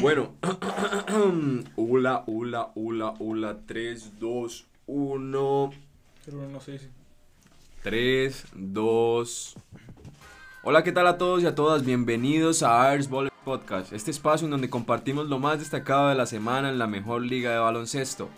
[0.00, 0.34] Bueno,
[1.76, 5.70] hola, hola, hola, hola, 3, 2, 1.
[7.82, 9.54] 3, 2.
[10.62, 11.84] Hola, ¿qué tal a todos y a todas?
[11.84, 16.26] Bienvenidos a Airs Ball Podcast, este espacio en donde compartimos lo más destacado de la
[16.26, 18.28] semana en la mejor liga de baloncesto.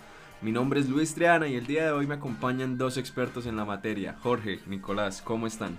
[0.43, 3.57] Mi nombre es Luis Triana y el día de hoy me acompañan dos expertos en
[3.57, 5.77] la materia, Jorge, Nicolás, ¿cómo están?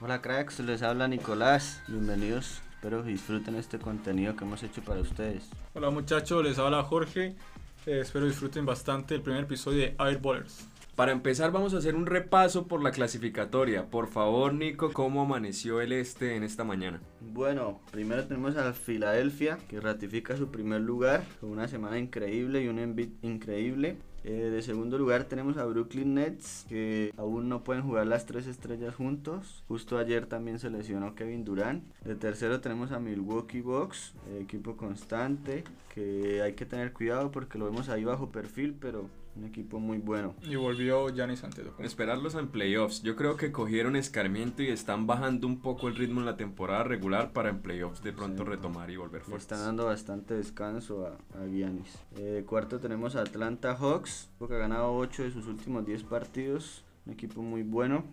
[0.00, 5.50] Hola cracks, les habla Nicolás, bienvenidos Espero disfruten este contenido que hemos hecho para ustedes.
[5.74, 7.36] Hola muchachos, les habla Jorge.
[7.84, 10.66] Eh, espero disfruten bastante el primer episodio de Airballers.
[10.96, 13.90] Para empezar vamos a hacer un repaso por la clasificatoria.
[13.90, 17.02] Por favor, Nico, ¿cómo amaneció el este en esta mañana?
[17.20, 22.68] Bueno, primero tenemos a Filadelfia, que ratifica su primer lugar con una semana increíble y
[22.68, 23.98] un envit increíble.
[24.22, 28.46] Eh, de segundo lugar tenemos a Brooklyn Nets, que aún no pueden jugar las tres
[28.46, 29.64] estrellas juntos.
[29.68, 31.84] Justo ayer también se lesionó Kevin Durant.
[32.04, 35.64] De tercero tenemos a Milwaukee Bucks, equipo constante,
[35.94, 39.98] que hay que tener cuidado porque lo vemos ahí bajo perfil, pero un equipo muy
[39.98, 40.34] bueno.
[40.42, 41.82] Y volvió Giannis Antetokounmpo.
[41.82, 43.02] Esperarlos en playoffs.
[43.02, 46.84] Yo creo que cogieron escarmiento y están bajando un poco el ritmo en la temporada
[46.84, 49.42] regular para en playoffs de pronto retomar y volver fuertes.
[49.42, 51.98] Están dando bastante descanso a, a Giannis.
[52.16, 56.84] Eh, cuarto tenemos a Atlanta Hawks, que ha ganado 8 de sus últimos 10 partidos.
[57.06, 58.04] Un equipo muy bueno.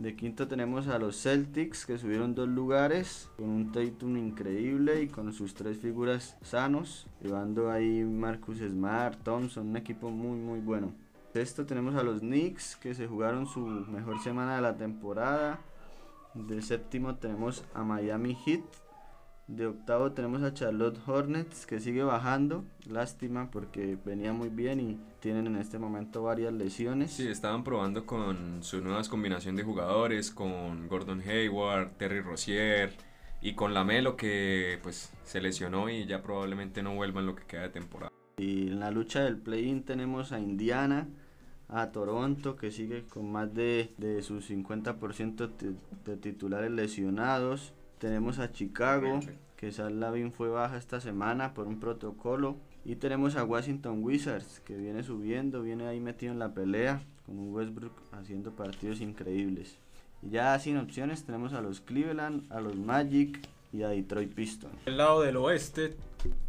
[0.00, 5.08] De quinto tenemos a los Celtics que subieron dos lugares con un Tatum increíble y
[5.08, 7.06] con sus tres figuras sanos.
[7.20, 10.94] Llevando ahí Marcus Smart, Thompson, un equipo muy muy bueno.
[11.34, 15.60] Sexto tenemos a los Knicks que se jugaron su mejor semana de la temporada.
[16.32, 18.64] De séptimo tenemos a Miami Heat
[19.56, 22.64] de octavo tenemos a Charlotte Hornets que sigue bajando.
[22.88, 27.12] Lástima porque venía muy bien y tienen en este momento varias lesiones.
[27.12, 32.92] Sí, estaban probando con su nueva combinación de jugadores, con Gordon Hayward, Terry Rozier
[33.42, 37.44] y con Lamelo que pues se lesionó y ya probablemente no vuelva en lo que
[37.44, 38.12] queda de temporada.
[38.36, 41.08] Y en la lucha del play-in tenemos a Indiana,
[41.68, 45.50] a Toronto que sigue con más de, de sus 50%
[46.04, 49.20] de titulares lesionados tenemos a Chicago,
[49.56, 52.56] que Sal Lavin fue baja esta semana por un protocolo.
[52.84, 57.38] Y tenemos a Washington Wizards, que viene subiendo, viene ahí metido en la pelea, con
[57.38, 59.76] un Westbrook haciendo partidos increíbles.
[60.22, 63.38] Y ya sin opciones tenemos a los Cleveland, a los Magic
[63.70, 64.74] y a Detroit Pistons.
[64.86, 65.94] El lado del oeste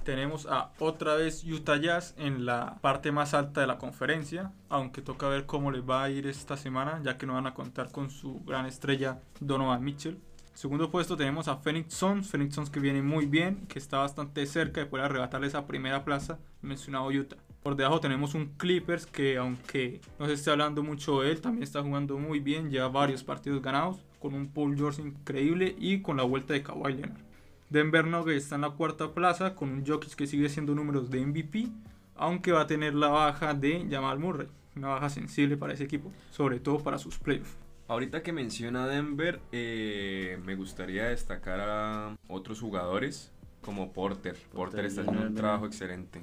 [0.05, 5.01] tenemos a otra vez Utah Jazz en la parte más alta de la conferencia, aunque
[5.01, 7.91] toca ver cómo les va a ir esta semana, ya que no van a contar
[7.91, 10.17] con su gran estrella Donovan Mitchell.
[10.53, 14.45] Segundo puesto tenemos a Phoenix Suns, Phoenix Suns que viene muy bien, que está bastante
[14.45, 17.37] cerca de poder arrebatarle esa primera plaza mencionado Utah.
[17.63, 21.63] Por debajo tenemos un Clippers que aunque no se esté hablando mucho de él, también
[21.63, 26.17] está jugando muy bien, lleva varios partidos ganados, con un Paul George increíble y con
[26.17, 27.21] la vuelta de Kawhi Leonard.
[27.69, 31.25] Denver Nuggets está en la cuarta plaza con un Jokic que sigue siendo números de
[31.25, 31.69] MVP,
[32.15, 36.11] aunque va a tener la baja de Jamal Murray, una baja sensible para ese equipo,
[36.31, 37.60] sobre todo para sus playoffs.
[37.91, 44.37] Ahorita que menciona Denver, eh, me gustaría destacar a otros jugadores como Porter.
[44.53, 46.21] Porter, está haciendo un trabajo excelente.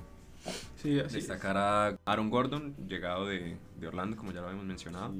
[0.76, 5.12] Sí, así destacar a Aaron Gordon, llegado de, Orlando, como ya lo habíamos mencionado.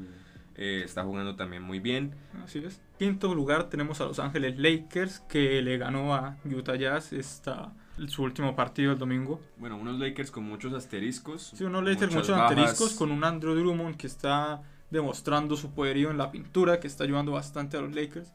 [0.55, 2.15] Eh, está jugando también muy bien.
[2.43, 2.81] Así es.
[2.99, 7.75] Quinto lugar tenemos a Los Ángeles Lakers, que le ganó a Utah Jazz esta
[8.07, 9.39] su último partido el domingo.
[9.59, 11.53] Bueno, unos Lakers con muchos asteriscos.
[11.55, 16.11] Sí, unos Lakers con muchos asteriscos, con un Andrew Drummond que está demostrando su poderío
[16.11, 18.33] en la pintura, que está ayudando bastante a los Lakers.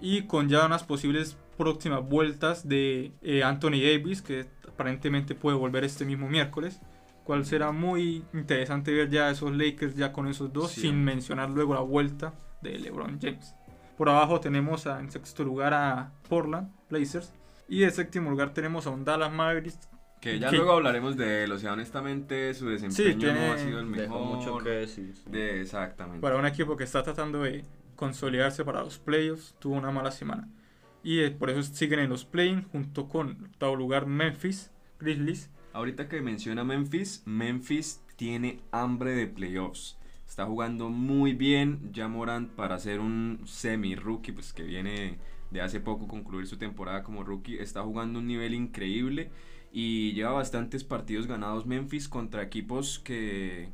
[0.00, 5.84] Y con ya unas posibles próximas vueltas de eh, Anthony Davis, que aparentemente puede volver
[5.84, 6.80] este mismo miércoles.
[7.24, 11.74] Cual será muy interesante ver ya esos Lakers ya con esos dos, sin mencionar luego
[11.74, 13.54] la vuelta de LeBron James.
[13.96, 17.32] Por abajo tenemos en sexto lugar a Portland Blazers.
[17.68, 19.88] Y en séptimo lugar tenemos a un Dallas Mavericks
[20.20, 23.86] que ya luego hablaremos de él, o sea, honestamente su desempeño no ha sido el
[23.86, 24.36] mejor.
[24.36, 25.14] mucho que decir.
[25.26, 26.20] De, exactamente.
[26.20, 27.64] Para un equipo que está tratando de
[27.96, 30.48] consolidarse para los playoffs, tuvo una mala semana.
[31.02, 35.50] Y eh, por eso siguen en los play junto con octavo lugar Memphis Grizzlies.
[35.72, 39.98] Ahorita que menciona Memphis, Memphis tiene hambre de playoffs.
[40.26, 41.90] Está jugando muy bien.
[41.92, 45.18] Ya Morant para ser un semi-rookie, pues que viene
[45.50, 49.30] de hace poco concluir su temporada como rookie, está jugando un nivel increíble
[49.72, 53.68] y lleva bastantes partidos ganados Memphis contra equipos que,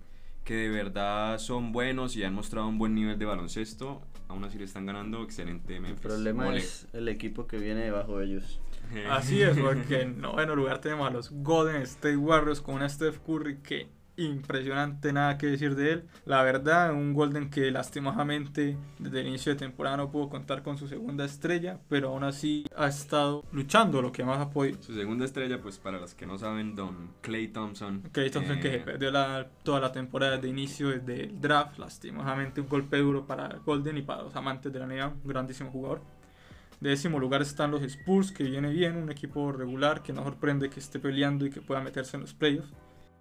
[0.45, 4.03] que de verdad son buenos y han mostrado un buen nivel de baloncesto.
[4.29, 6.05] Aún así le están ganando excelente Memphis.
[6.05, 8.61] El problema es el equipo que viene debajo de ellos.
[9.11, 13.19] Así es, porque en noveno lugar tenemos a los Golden State Warriors con una Steph
[13.19, 13.89] Curry que
[14.25, 16.05] impresionante, nada que decir de él.
[16.25, 20.79] La verdad, un Golden que lastimosamente desde el inicio de temporada no pudo contar con
[20.79, 24.83] su segunda estrella, pero aún así ha estado luchando lo que más ha podido.
[24.83, 28.03] Su segunda estrella, pues para los que no saben, Don Clay Thompson.
[28.13, 31.79] Clay Thompson que se eh, perdió la, toda la temporada de inicio desde el draft,
[31.79, 35.71] lastimosamente un golpe duro para Golden y para los amantes de la NBA, un grandísimo
[35.71, 36.03] jugador.
[36.83, 40.69] De décimo lugar están los Spurs, que viene bien, un equipo regular que no sorprende
[40.69, 42.73] que esté peleando y que pueda meterse en los playoffs.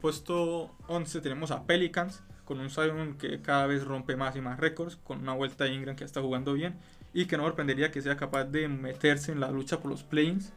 [0.01, 4.59] Puesto 11 tenemos a Pelicans, con un Zion que cada vez rompe más y más
[4.59, 6.75] récords, con una vuelta de Ingram que está jugando bien
[7.13, 10.53] y que no sorprendería que sea capaz de meterse en la lucha por los play-ins,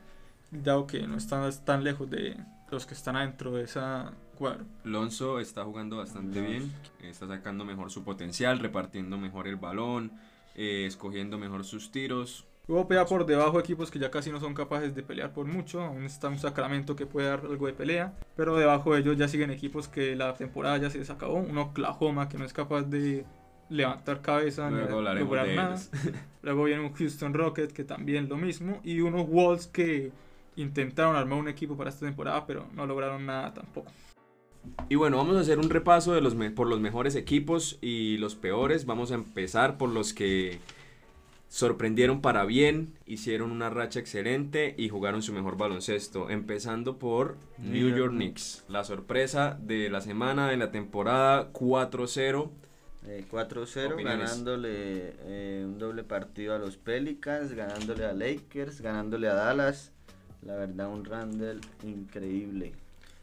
[0.51, 2.37] dado que no están tan lejos de
[2.71, 4.65] los que están adentro de esa cuadro.
[4.83, 10.13] Lonzo está jugando bastante bien, está sacando mejor su potencial, repartiendo mejor el balón,
[10.55, 12.47] eh, escogiendo mejor sus tiros.
[12.67, 15.83] Luego pelea por debajo equipos que ya casi no son capaces de pelear por mucho.
[15.83, 18.15] Aún está un Sacramento que puede dar algo de pelea.
[18.37, 21.35] Pero debajo de ellos ya siguen equipos que la temporada ya se les acabó.
[21.35, 23.27] Un Oklahoma que no es capaz de
[23.69, 25.81] levantar cabeza ni Luego hablaremos lograr nada.
[26.43, 28.81] Luego viene un Houston Rocket que también lo mismo.
[28.83, 30.13] Y unos Wolves que
[30.57, 33.93] intentaron armar un equipo para esta temporada pero no lograron nada tampoco.
[34.89, 38.35] Y bueno, vamos a hacer un repaso de los por los mejores equipos y los
[38.35, 38.87] peores.
[38.87, 40.59] Vamos a empezar por los que
[41.55, 46.29] sorprendieron para bien, hicieron una racha excelente y jugaron su mejor baloncesto.
[46.29, 52.51] Empezando por New York York Knicks, la sorpresa de la semana, de la temporada 4-0.
[53.07, 54.31] Eh, 4-0, Opiniones.
[54.31, 59.93] ganándole eh, un doble partido a los Pelicans, ganándole a Lakers, ganándole a Dallas.
[60.43, 62.73] La verdad, un Randall increíble.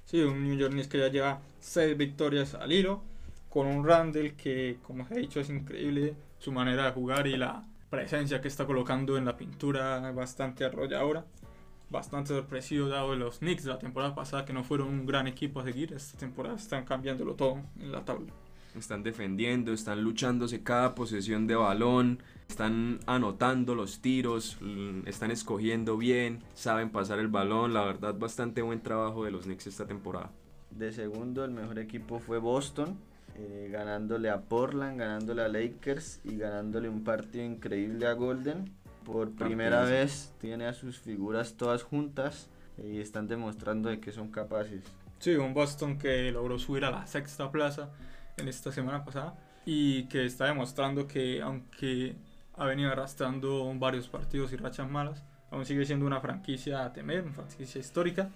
[0.06, 3.04] Sí, un New York Knicks que ya lleva 6 victorias al hilo,
[3.50, 7.36] con un Randall que, como se ha dicho, es increíble su manera de jugar y
[7.36, 11.26] la presencia que está colocando en la pintura bastante arrolladora.
[11.90, 15.28] Bastante sorpresivo dado de los Knicks de la temporada pasada que no fueron un gran
[15.28, 15.92] equipo a seguir.
[15.94, 18.32] Esta temporada están cambiándolo todo en la tabla.
[18.78, 24.58] Están defendiendo, están luchándose cada posesión de balón, están anotando los tiros,
[25.06, 27.74] están escogiendo bien, saben pasar el balón.
[27.74, 30.32] La verdad, bastante buen trabajo de los Knicks esta temporada.
[30.70, 32.98] De segundo, el mejor equipo fue Boston,
[33.36, 38.72] eh, ganándole a Portland, ganándole a Lakers y ganándole un partido increíble a Golden.
[39.06, 44.32] Por primera vez tiene a sus figuras todas juntas y están demostrando de que son
[44.32, 44.84] capaces.
[45.20, 47.90] Sí, un Boston que logró subir a la sexta plaza
[48.38, 49.36] en esta semana pasada
[49.66, 52.16] y que está demostrando que aunque
[52.56, 57.24] ha venido arrastrando varios partidos y rachas malas, aún sigue siendo una franquicia a temer,
[57.24, 58.30] una franquicia histórica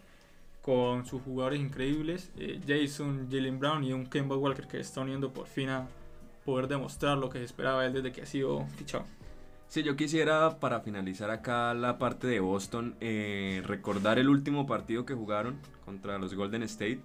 [0.65, 5.31] con sus jugadores increíbles, eh, Jason, Jalen Brown y un Kemba Walker que está uniendo
[5.31, 5.87] por fin a
[6.43, 9.05] poder demostrar lo que se esperaba él desde que ha sido fichado.
[9.67, 15.05] Sí, yo quisiera para finalizar acá la parte de Boston, eh, recordar el último partido
[15.05, 16.99] que jugaron contra los Golden State.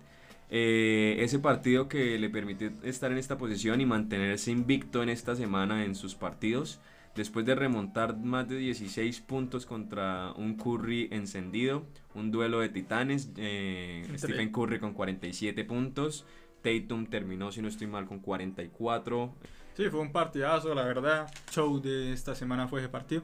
[0.49, 5.37] Eh, ese partido que le permitió estar en esta posición y mantenerse invicto en esta
[5.37, 6.81] semana en sus partidos.
[7.17, 11.85] Después de remontar más de 16 puntos contra un Curry encendido,
[12.15, 16.25] un duelo de titanes, eh, Stephen Curry con 47 puntos,
[16.63, 19.35] Tatum terminó, si no estoy mal, con 44.
[19.77, 21.31] Sí, fue un partidazo, la verdad.
[21.51, 23.23] Show de esta semana fue ese partido.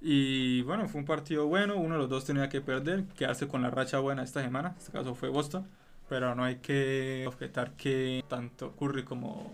[0.00, 1.76] Y bueno, fue un partido bueno.
[1.76, 4.70] Uno de los dos tenía que perder, quedarse con la racha buena esta semana.
[4.70, 5.66] En este caso fue Boston.
[6.08, 9.52] Pero no hay que objetar que tanto Curry como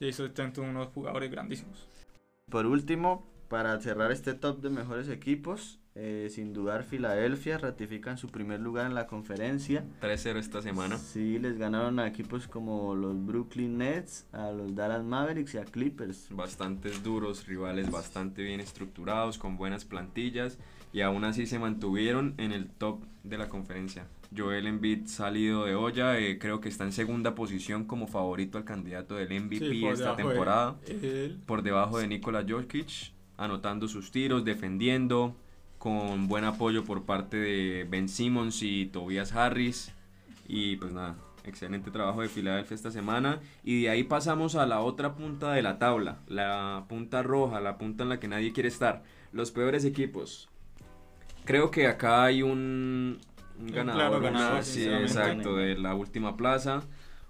[0.00, 1.86] Jason Tatum son unos jugadores grandísimos.
[2.52, 8.28] Por último, para cerrar este top de mejores equipos, eh, sin dudar Filadelfia ratifican su
[8.28, 9.86] primer lugar en la conferencia.
[10.02, 10.98] 3-0 esta semana.
[10.98, 15.64] Sí, les ganaron a equipos como los Brooklyn Nets, a los Dallas Mavericks y a
[15.64, 16.26] Clippers.
[16.28, 20.58] bastantes duros, rivales bastante bien estructurados, con buenas plantillas
[20.92, 24.06] y aún así se mantuvieron en el top de la conferencia.
[24.36, 28.64] Joel Embiid salido de olla, eh, creo que está en segunda posición como favorito al
[28.64, 30.76] candidato del MVP Sí, esta de temporada,
[31.46, 35.36] por debajo de Nikola Jokic, anotando sus tiros, defendiendo,
[35.78, 39.92] con buen apoyo por parte de Ben Simmons y Tobias Harris.
[40.46, 43.40] Y pues nada, excelente trabajo de Filadelfia esta semana.
[43.64, 47.78] Y de ahí pasamos a la otra punta de la tabla, la punta roja, la
[47.78, 49.02] punta en la que nadie quiere estar.
[49.32, 50.51] Los peores equipos.
[51.44, 53.18] Creo que acá hay un,
[53.58, 56.82] un ganador, claro ganador, sí, exacto, de la última plaza.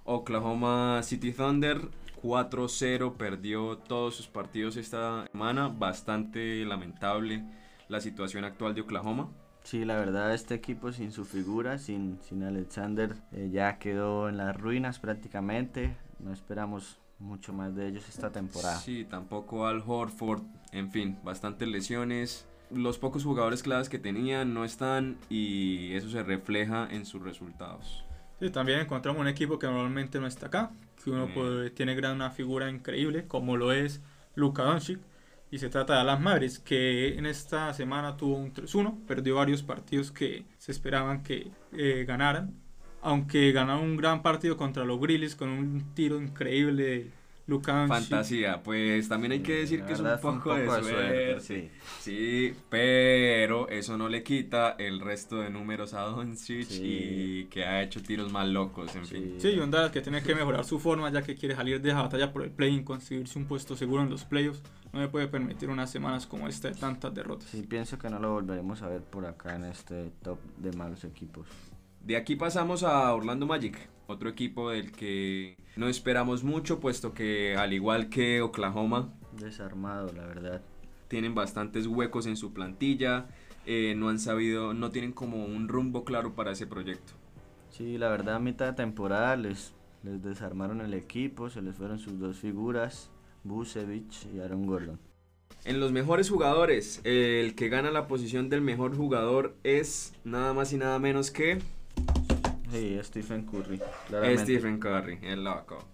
[0.04, 1.80] Oklahoma City Thunder
[2.22, 5.68] 4-0, perdió todos sus partidos esta semana.
[5.68, 7.44] Bastante lamentable
[7.88, 9.28] la situación actual de Oklahoma.
[9.64, 14.36] Sí, la verdad este equipo sin su figura, sin, sin Alexander, eh, ya quedó en
[14.36, 15.96] las ruinas prácticamente.
[16.18, 18.76] No esperamos mucho más de ellos esta temporada.
[18.76, 20.42] Sí, tampoco Al Horford,
[20.72, 22.46] en fin, bastantes lesiones.
[22.74, 28.04] Los pocos jugadores claves que tenían no están y eso se refleja en sus resultados.
[28.40, 30.70] Sí, también encontramos un equipo que normalmente no está acá,
[31.02, 31.34] que uno Mm.
[31.34, 34.00] puede- tiene gran, una figura increíble, como lo es
[34.34, 34.98] Luka Doncic,
[35.50, 39.62] y se trata de Dallas Mavericks, que en esta semana tuvo un 3-1, perdió varios
[39.62, 42.54] partidos que se esperaban que eh, ganaran,
[43.02, 47.10] aunque ganó un gran partido contra los Grizzlies con un tiro increíble
[47.60, 51.40] Fantasía, pues también hay que decir que es un poco, de suerte.
[51.40, 51.70] sí.
[52.00, 56.80] Sí, pero eso no le quita el resto de números a Doncic Sí.
[56.84, 59.34] y que ha hecho tiros más locos, en fin.
[59.38, 62.32] Sí, Dallas que tiene que mejorar su forma ya que quiere salir de esa batalla
[62.32, 64.62] por el play-in, conseguirse un puesto seguro en los playoffs.
[64.92, 67.48] No me puede permitir unas semanas como esta de tantas derrotas.
[67.48, 71.04] Sí, pienso que no lo volveremos a ver por acá en este top de malos
[71.04, 71.46] equipos.
[72.04, 77.56] De aquí pasamos a Orlando Magic, otro equipo del que no esperamos mucho, puesto que
[77.56, 80.62] al igual que Oklahoma, Desarmado, la verdad.
[81.08, 83.26] tienen bastantes huecos en su plantilla,
[83.66, 87.14] eh, no han sabido, no tienen como un rumbo claro para ese proyecto.
[87.70, 91.98] Sí, la verdad a mitad de temporada les, les desarmaron el equipo, se les fueron
[91.98, 93.10] sus dos figuras,
[93.44, 95.00] Busevich y Aaron Gordon.
[95.64, 100.72] En los mejores jugadores, el que gana la posición del mejor jugador es nada más
[100.72, 101.60] y nada menos que
[102.72, 104.44] Sí, Stephen Curry, claramente.
[104.44, 105.84] Stephen Curry, el loco.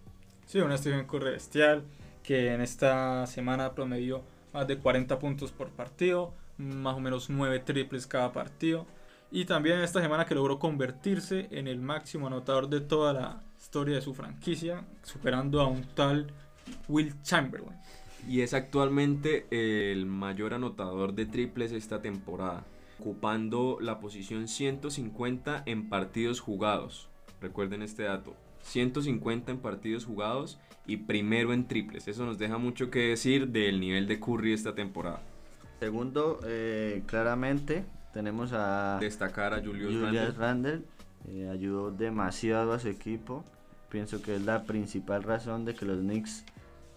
[0.46, 1.82] Sí, un Stephen Curry bestial
[2.22, 7.58] que en esta semana promedió más de 40 puntos por partido, más o menos 9
[7.58, 8.86] triples cada partido.
[9.32, 13.42] Y también en esta semana que logró convertirse en el máximo anotador de toda la
[13.58, 16.28] historia de su franquicia, superando a un tal
[16.86, 17.76] Will Chamberlain.
[18.28, 22.62] Y es actualmente el mayor anotador de triples esta temporada,
[22.98, 27.08] ocupando la posición 150 en partidos jugados.
[27.40, 28.34] Recuerden este dato.
[28.62, 32.08] 150 en partidos jugados y primero en triples.
[32.08, 35.20] Eso nos deja mucho que decir del nivel de Curry esta temporada.
[35.78, 40.82] Segundo, eh, claramente tenemos a Destacar a Julius, Julius Randle.
[41.28, 43.44] Eh, ayudó demasiado a su equipo.
[43.90, 46.44] Pienso que es la principal razón de que los Knicks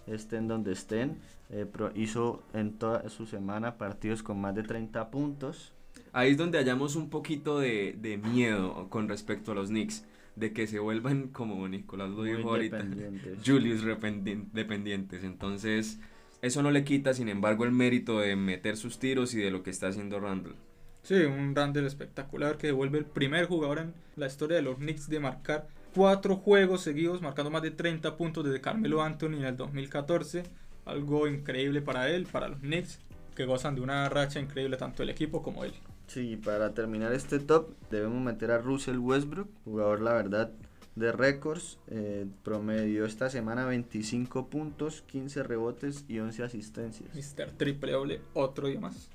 [0.06, 1.20] estén donde estén.
[1.50, 5.72] Eh, pro- hizo en toda su semana partidos con más de 30 puntos.
[6.12, 10.04] Ahí es donde hallamos un poquito de, de miedo con respecto a los Knicks.
[10.36, 12.84] De que se vuelvan, como Nicolás lo dijo ahorita.
[13.46, 15.24] Julius dependientes.
[15.24, 16.00] Entonces,
[16.42, 19.62] eso no le quita, sin embargo, el mérito de meter sus tiros y de lo
[19.62, 20.56] que está haciendo Randall.
[21.02, 25.08] Sí, un Randle espectacular que devuelve el primer jugador en la historia de los Knicks
[25.08, 29.56] de marcar cuatro juegos seguidos, marcando más de 30 puntos desde Carmelo Anthony en el
[29.56, 30.44] 2014.
[30.84, 33.00] Algo increíble para él, para los Knicks,
[33.34, 35.72] que gozan de una racha increíble tanto el equipo como él.
[36.06, 40.52] Sí, para terminar este top debemos meter a Russell Westbrook, jugador la verdad
[40.94, 47.08] de récords, eh, promedió esta semana 25 puntos, 15 rebotes y 11 asistencias.
[47.14, 47.52] Mr.
[47.52, 49.08] Triple Doble, otro día más.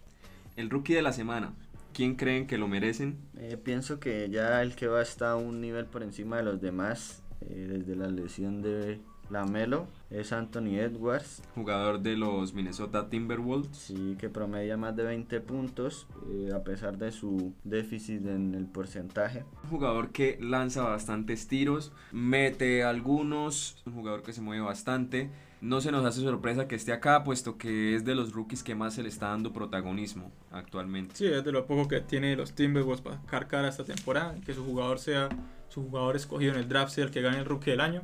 [0.56, 1.54] El rookie de la semana.
[1.94, 3.18] ¿Quién creen que lo merecen?
[3.38, 7.24] Eh, pienso que ya el que va está un nivel por encima de los demás
[7.42, 13.76] eh, desde la lesión de Lamelo es Anthony Edwards, Jugador de los Minnesota Timberwolves.
[13.76, 18.66] sí que promedia más de 20 puntos eh, a pesar de su déficit en el
[18.66, 19.44] porcentaje.
[19.64, 25.30] Un jugador que lanza bastantes tiros, mete algunos, un jugador que se mueve bastante.
[25.60, 28.76] No se nos hace sorpresa que esté acá, puesto que es de los rookies que
[28.76, 31.16] más se le está dando protagonismo actualmente.
[31.16, 34.64] Sí, es de lo poco que tiene los Timberwolves para cargar esta temporada, que su
[34.64, 35.30] jugador sea
[35.70, 38.04] su jugador escogido en el draft, sea el que gane el rookie del año.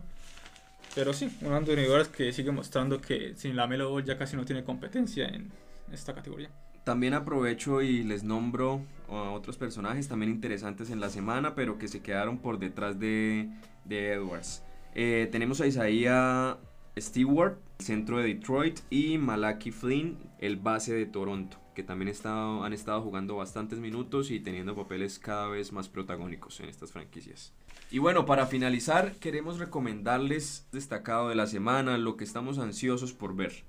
[0.96, 4.46] Pero sí, un Anthony Edwards que sigue mostrando que sin la Melo ya casi no
[4.46, 5.52] tiene competencia en
[5.92, 6.50] esta categoría.
[6.84, 11.88] También aprovecho y les nombro a otros personajes también interesantes en la semana, pero que
[11.88, 13.50] se quedaron por detrás de,
[13.86, 14.64] de Edwards.
[14.94, 16.58] Eh, tenemos a Isaiah
[16.98, 23.02] Stewart, centro de Detroit, y Malaki Flynn, el base de Toronto, que también han estado
[23.02, 27.54] jugando bastantes minutos y teniendo papeles cada vez más protagónicos en estas franquicias.
[27.94, 33.36] Y bueno, para finalizar, queremos recomendarles destacado de la semana, lo que estamos ansiosos por
[33.36, 33.66] ver.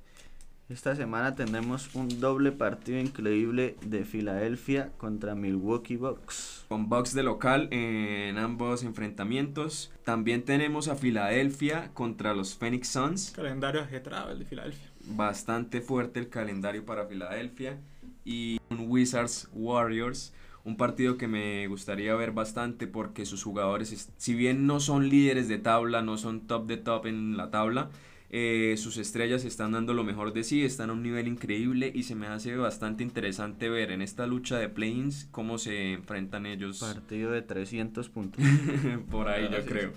[0.71, 6.65] Esta semana tenemos un doble partido increíble de Filadelfia contra Milwaukee Bucks.
[6.69, 9.93] con Bucks de local en ambos enfrentamientos.
[10.05, 13.31] También tenemos a Filadelfia contra los Phoenix Suns.
[13.33, 14.91] Calendario ajetreado el de Filadelfia.
[15.05, 17.79] Bastante fuerte el calendario para Filadelfia.
[18.25, 20.33] Y un Wizards Warriors.
[20.65, 25.09] Un partido que me gustaría ver bastante porque sus jugadores, es- si bien no son
[25.11, 27.91] líderes de tabla, no son top de top en la tabla,
[28.31, 32.03] eh, sus estrellas están dando lo mejor de sí, están a un nivel increíble y
[32.05, 36.81] se me hace bastante interesante ver en esta lucha de play-ins cómo se enfrentan ellos
[36.81, 38.43] Partido de 300 puntos.
[39.11, 39.67] por ahí yo es.
[39.67, 39.93] creo.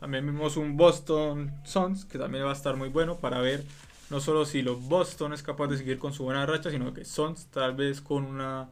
[0.00, 3.64] También vimos un Boston Suns que también va a estar muy bueno para ver
[4.10, 7.04] no solo si los Boston es capaz de seguir con su buena racha, sino que
[7.04, 8.68] Suns tal vez con una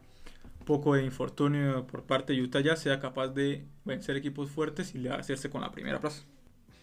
[0.70, 5.08] poco de infortunio por parte de Utah ya sea capaz de vencer equipos fuertes y
[5.08, 6.22] hacerse con la primera plaza.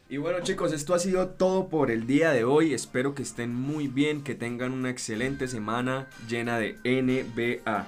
[0.10, 2.74] Y bueno chicos, esto ha sido todo por el día de hoy.
[2.74, 7.88] Espero que estén muy bien, que tengan una excelente semana llena de NBA.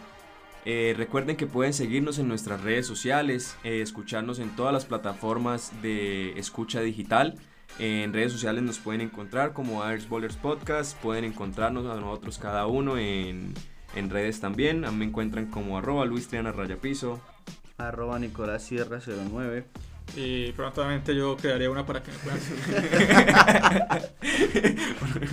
[0.64, 5.74] Eh, recuerden que pueden seguirnos en nuestras redes sociales, eh, escucharnos en todas las plataformas
[5.82, 7.36] de escucha digital.
[7.78, 12.68] En redes sociales nos pueden encontrar como Irish Bowlers Podcast, pueden encontrarnos a nosotros cada
[12.68, 13.54] uno en,
[13.96, 14.86] en redes también.
[14.86, 17.20] A mí me encuentran como arroba Luis Triana Rayapiso.
[17.78, 19.66] Arroba Nicolás Sierra 09.
[20.16, 22.40] Y prontamente yo crearé una para que me puedan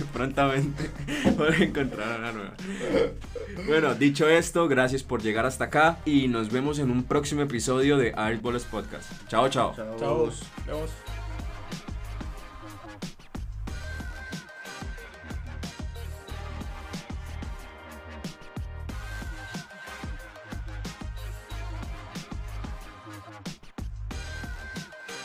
[0.13, 0.89] prontamente
[1.35, 2.53] poder encontrar una nueva.
[3.65, 7.97] Bueno, dicho esto, gracias por llegar hasta acá y nos vemos en un próximo episodio
[7.97, 8.11] de
[8.41, 9.11] Bowlers Podcast.
[9.27, 9.73] Chao, chao.
[9.75, 10.31] Chao.
[10.67, 11.26] Chao.